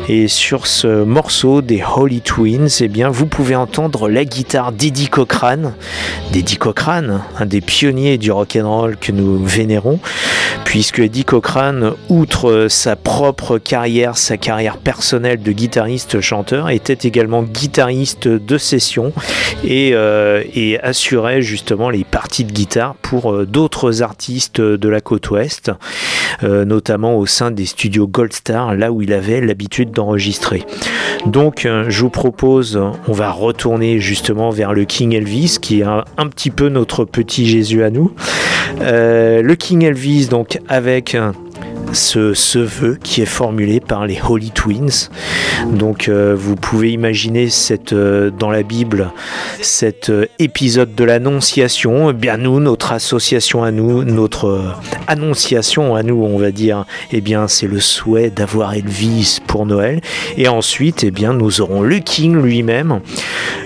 [0.08, 5.08] Et sur ce morceau des Holy Twins eh bien vous pouvez entendre la guitare d'Eddie
[5.08, 5.74] Cochrane.
[6.32, 10.00] d'Eddie Cochrane un des pionniers du rock and roll que nous vénérons
[10.64, 17.44] puisque Eddie Cochrane outre sa propre carrière sa carrière personnelle de guitariste chanteur était également
[17.44, 19.14] guitariste de session
[19.64, 25.02] et, euh, et assurait justement les parties de guitare pour euh, d'autres artistes de la
[25.02, 25.72] côte ouest
[26.42, 30.66] notamment au sein des studios Gold Star, là où il avait l'habitude d'enregistrer.
[31.26, 35.84] Donc, euh, je vous propose, on va retourner justement vers le King Elvis, qui est
[35.84, 38.12] un, petit peu notre petit Jésus à nous.
[38.82, 41.32] Euh, le King Elvis, donc, avec euh,
[41.96, 45.10] ce, vœu qui est formulé par les Holy Twins.
[45.72, 49.12] Donc euh, vous pouvez imaginer cette, euh, dans la Bible
[49.62, 52.12] cet euh, épisode de l'Annonciation.
[52.12, 54.76] Eh bien nous, notre association à nous, notre
[55.08, 60.02] annonciation à nous, on va dire, eh bien c'est le souhait d'avoir Elvis pour Noël.
[60.38, 63.00] Et ensuite, eh bien nous aurons le King lui-même.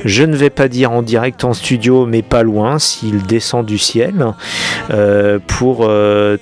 [0.05, 3.77] Je ne vais pas dire en direct en studio, mais pas loin, s'il descend du
[3.77, 4.25] ciel,
[5.47, 5.89] pour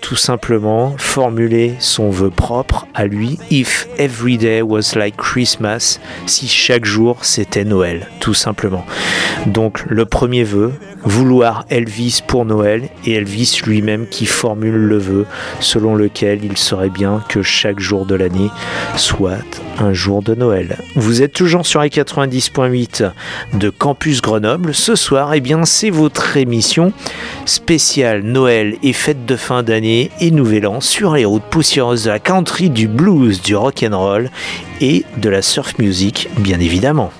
[0.01, 3.38] tout simplement formuler son vœu propre à lui.
[3.51, 8.86] If every day was like Christmas, si chaque jour c'était Noël, tout simplement.
[9.45, 10.73] Donc le premier vœu,
[11.03, 15.25] vouloir Elvis pour Noël, et Elvis lui-même qui formule le vœu
[15.59, 18.49] selon lequel il serait bien que chaque jour de l'année
[18.95, 19.38] soit
[19.80, 20.78] un jour de Noël.
[20.95, 23.11] Vous êtes toujours sur les 90.8
[23.53, 24.73] de Campus Grenoble.
[24.73, 26.91] Ce soir, eh bien, c'est votre émission
[27.45, 32.20] spéciale Noël et fête de fin d'année et Nouvel An sur les routes de la
[32.20, 34.30] country, du blues, du rock and roll
[34.80, 37.12] et de la surf music, bien évidemment.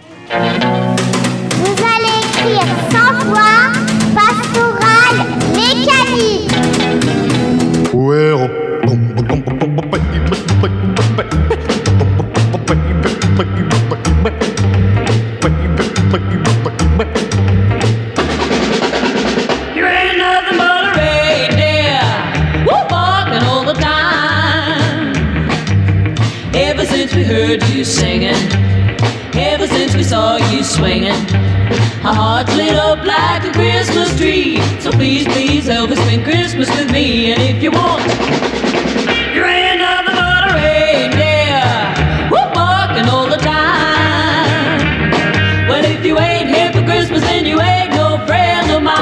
[30.68, 31.12] Swinging,
[32.04, 34.60] our hearts lit up like a Christmas tree.
[34.82, 37.32] So please, please help us spend Christmas with me.
[37.32, 38.04] And if you want,
[39.34, 41.64] you ain't nothing but a reindeer,
[42.32, 45.12] woo, barking all the time.
[45.70, 48.98] Well, if you ain't here for Christmas, then you ain't no friend of mine.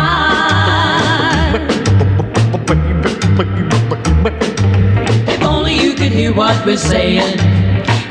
[5.27, 7.39] If only you could hear what we're saying.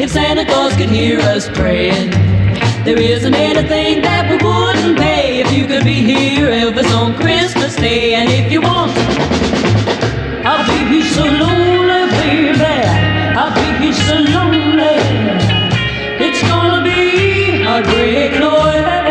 [0.01, 2.24] If Santa Claus could hear us praying.
[2.85, 7.75] There isn't anything that we wouldn't pay if you could be here, Elvis, on Christmas
[7.77, 8.13] Day.
[8.13, 8.93] And if you want,
[10.45, 12.63] I'll be so lonely, baby.
[13.41, 15.01] I'll be so lonely.
[16.21, 19.04] It's gonna be a great Noel.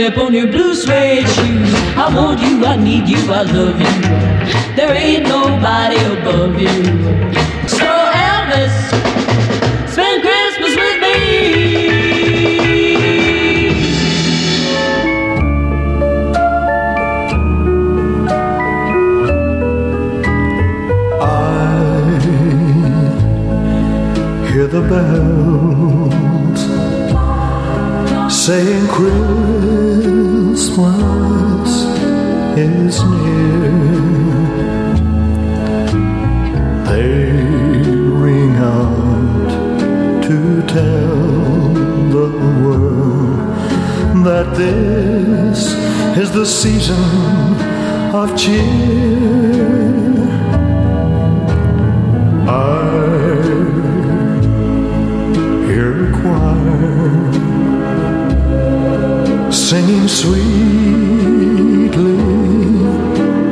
[0.00, 1.74] step on your blue suede shoes.
[1.94, 3.94] I want you, I need you, I love you.
[4.74, 6.84] There ain't nobody above you.
[7.68, 7.86] So
[8.28, 8.74] Elvis,
[9.92, 11.16] spend Christmas with me.
[21.20, 21.24] I
[24.50, 25.89] hear the bell
[28.46, 29.20] saying Christmas
[32.56, 33.70] is near.
[36.88, 37.12] They
[38.24, 39.50] ring out
[40.22, 41.74] to tell
[42.16, 42.28] the
[42.62, 45.74] world that this
[46.16, 47.04] is the season
[48.14, 49.20] of cheer.
[52.48, 53.29] I
[59.70, 60.48] singing sweetly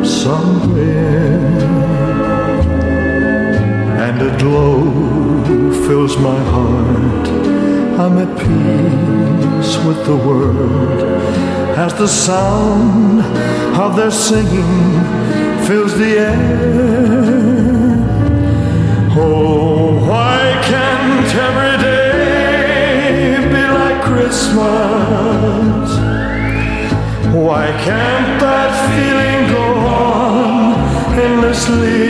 [0.05, 1.39] somewhere,
[4.05, 4.83] and a glow
[5.87, 7.29] fills my heart.
[8.03, 11.03] I'm at peace with the world
[11.85, 13.21] as the sound
[13.77, 14.75] of their singing
[15.69, 17.38] fills the air.
[27.89, 32.03] Can't that feeling go on endlessly?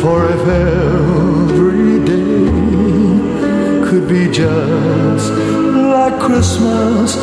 [0.00, 2.42] For if every day
[3.86, 5.30] could be just
[5.94, 7.14] like Christmas,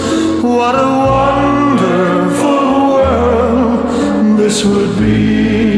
[0.41, 5.68] what a wonderful world this would be.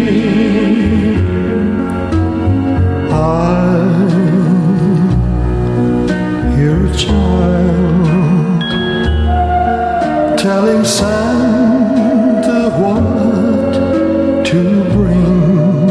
[10.83, 13.73] Santa what
[14.45, 15.89] to bring,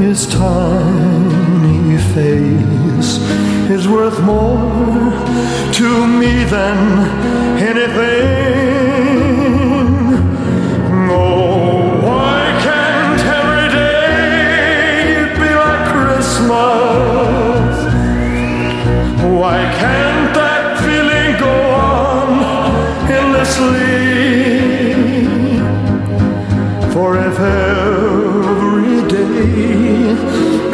[0.00, 3.18] his tiny face
[3.70, 5.10] is worth more
[5.72, 6.78] to me than
[7.58, 8.67] anything.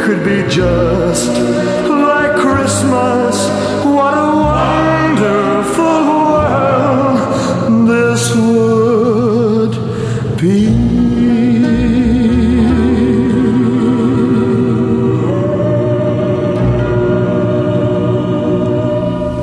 [0.05, 1.29] Could be just
[1.89, 3.49] like Christmas,
[3.83, 7.19] what a wonderful world
[7.89, 9.73] this would
[10.37, 10.69] be.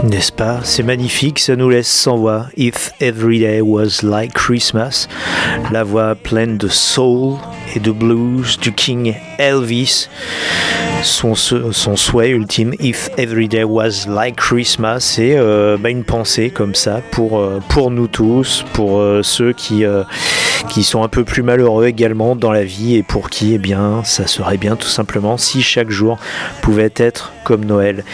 [0.04, 0.60] N'est-ce pas?
[0.62, 2.46] C'est magnifique, ça nous laisse sans voix.
[2.56, 5.08] If Every Day Was Like Christmas,
[5.72, 7.38] la voix pleine de soul
[7.74, 10.08] et de blues du King Elvis.
[11.02, 16.50] Son, son souhait ultime, If Every Day Was Like Christmas, et euh, bah, une pensée
[16.50, 17.60] comme ça pour, euh,
[17.90, 19.84] nous tous, pour euh, ceux qui,
[20.68, 24.02] qui sont un peu plus malheureux également dans la vie et pour qui, eh bien,
[24.04, 26.18] ça serait bien tout simplement si chaque jour
[26.62, 28.04] pouvait être comme Noël.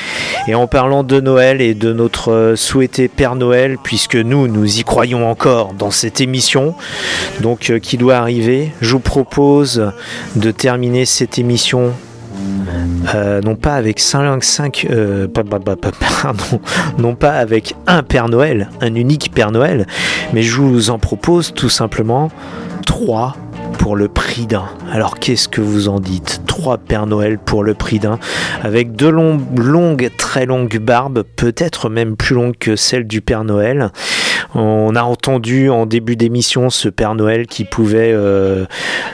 [0.47, 4.85] Et en parlant de Noël et de notre souhaité Père Noël, puisque nous, nous y
[4.85, 6.75] croyons encore dans cette émission,
[7.41, 9.93] donc euh, qui doit arriver, je vous propose
[10.37, 11.93] de terminer cette émission
[13.15, 15.27] euh, non pas avec 5, 5 euh,
[16.99, 19.87] non pas avec un Père Noël, un unique Père Noël,
[20.33, 22.31] mais je vous en propose tout simplement
[22.87, 23.35] trois
[23.79, 24.67] pour le prix d'un.
[24.93, 26.43] Alors qu'est-ce que vous en dites?
[26.47, 28.19] Trois Père Noël pour le prix d'un,
[28.63, 33.45] avec deux longues, longues, très longues barbes, peut-être même plus longues que celles du Père
[33.45, 33.91] Noël.
[34.55, 38.65] On a entendu en début d'émission ce Père Noël qui pouvait euh,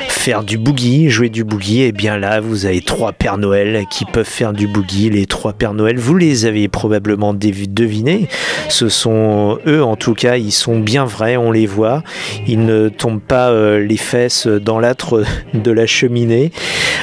[0.08, 1.82] faire du boogie, jouer du boogie.
[1.82, 5.10] Et bien là, vous avez trois Pères Noël qui peuvent faire du boogie.
[5.10, 8.28] Les trois Pères Noël, vous les avez probablement dev- devinés.
[8.68, 12.02] Ce sont eux, en tout cas, ils sont bien vrais, on les voit.
[12.46, 16.52] Ils ne tombent pas euh, les fesses dans l'âtre de la cheminée,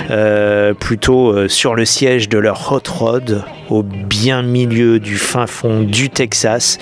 [0.09, 5.81] euh, plutôt sur le siège de leur hot rod au bien milieu du fin fond
[5.81, 6.77] du Texas.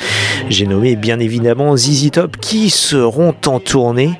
[0.49, 4.11] J'ai nommé bien évidemment ZZ Top qui seront en tournée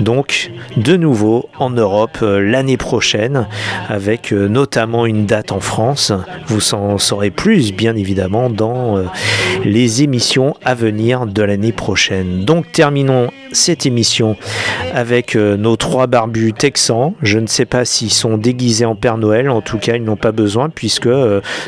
[0.00, 3.46] donc de nouveau en Europe euh, l'année prochaine
[3.88, 6.12] avec euh, notamment une date en France.
[6.46, 9.04] Vous en saurez plus bien évidemment dans euh,
[9.64, 12.44] les émissions à venir de l'année prochaine.
[12.44, 14.36] Donc terminons cette émission
[14.94, 17.14] avec nos trois barbus texans.
[17.20, 20.16] Je ne sais pas s'ils sont déguisés en Père Noël, en tout cas ils n'ont
[20.16, 21.08] pas besoin puisque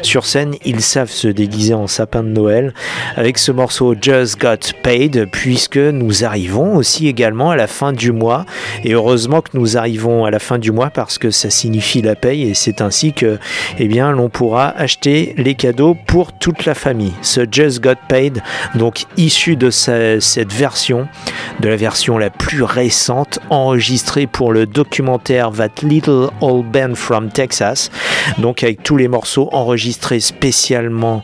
[0.03, 2.72] sur scène ils savent se déguiser en sapin de Noël
[3.16, 8.12] avec ce morceau Just Got Paid puisque nous arrivons aussi également à la fin du
[8.12, 8.45] mois
[8.85, 12.14] et heureusement que nous arrivons à la fin du mois parce que ça signifie la
[12.14, 13.39] paye et c'est ainsi que
[13.78, 17.12] eh bien l'on pourra acheter les cadeaux pour toute la famille.
[17.22, 18.43] Ce Just Got Paid
[18.74, 21.09] donc issu de cette version
[21.61, 27.30] de la version la plus récente enregistrée pour le documentaire That Little Old Band from
[27.30, 27.91] Texas.
[28.39, 31.22] Donc avec tous les morceaux enregistrés spécialement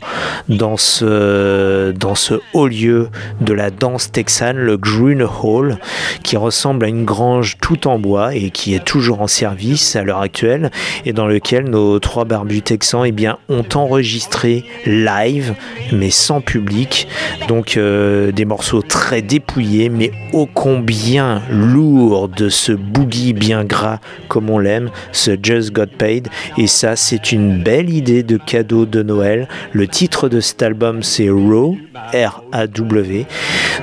[0.48, 3.08] dans ce, dans ce haut lieu
[3.52, 5.78] la danse texane, le Green Hall,
[6.22, 10.02] qui ressemble à une grange tout en bois et qui est toujours en service à
[10.02, 10.70] l'heure actuelle
[11.04, 15.54] et dans lequel nos trois barbus texans eh bien, ont enregistré live
[15.92, 17.08] mais sans public.
[17.48, 23.98] Donc euh, des morceaux très dépouillés mais ô combien lourds de ce boogie bien gras
[24.28, 26.28] comme on l'aime, ce Just Got Paid.
[26.56, 29.48] Et ça c'est une belle idée de cadeau de Noël.
[29.72, 31.76] Le titre de cet album c'est Raw,
[32.12, 33.26] R-A-W.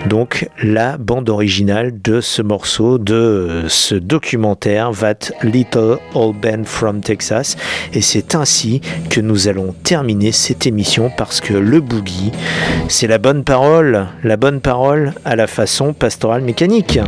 [0.08, 7.01] Donc la bande originale de ce morceau, de ce documentaire That Little Old Band from
[7.01, 7.58] Texas.
[7.93, 12.32] Et c'est ainsi que nous allons terminer cette émission parce que le boogie,
[12.88, 16.99] c'est la bonne parole, la bonne parole à la façon pastorale mécanique.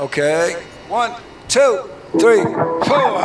[0.00, 0.56] Okay.
[0.90, 1.10] One,
[1.48, 2.42] two, three,
[2.86, 3.18] four.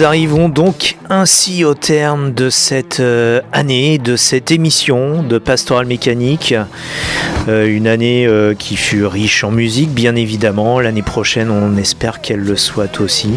[0.00, 5.84] Nous arrivons donc ainsi au terme de cette euh, année, de cette émission de Pastoral
[5.84, 6.54] Mécanique.
[7.48, 10.80] Euh, une année euh, qui fut riche en musique, bien évidemment.
[10.80, 13.32] L'année prochaine, on espère qu'elle le soit aussi.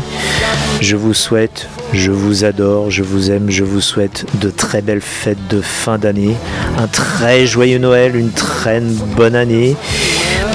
[0.80, 5.02] Je vous souhaite, je vous adore, je vous aime, je vous souhaite de très belles
[5.02, 6.34] fêtes de fin d'année,
[6.78, 9.76] un très joyeux Noël, une très bonne année.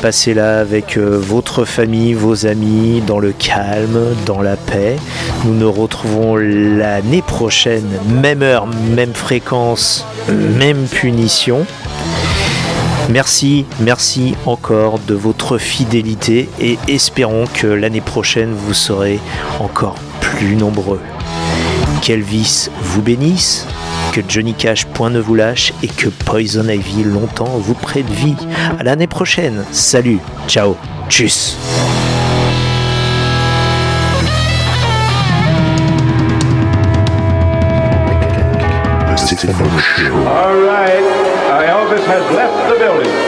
[0.02, 4.96] Passez-la avec euh, votre famille, vos amis, dans le calme, dans la paix.
[5.44, 11.66] Nous nous retrouvons l'année prochaine, même heure, même fréquence, même punition.
[13.10, 19.18] Merci, merci encore de votre fidélité et espérons que l'année prochaine vous serez
[19.58, 21.00] encore plus nombreux.
[22.02, 23.66] Qu'Elvis vous bénisse,
[24.22, 28.36] que Johnny Cash point ne vous lâche et que Poison Ivy longtemps vous prête vie.
[28.78, 29.64] À l'année prochaine.
[29.70, 30.76] Salut, ciao,
[31.08, 31.56] tchuss.
[39.08, 40.14] The Stefano Show.
[40.26, 41.04] All right,
[41.50, 43.27] uh, Elvis has left the building.